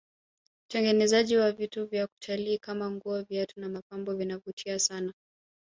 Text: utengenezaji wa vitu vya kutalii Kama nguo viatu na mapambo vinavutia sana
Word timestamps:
utengenezaji 0.65 1.37
wa 1.37 1.51
vitu 1.51 1.85
vya 1.85 2.07
kutalii 2.07 2.57
Kama 2.57 2.91
nguo 2.91 3.21
viatu 3.23 3.59
na 3.59 3.69
mapambo 3.69 4.13
vinavutia 4.13 4.79
sana 4.79 5.13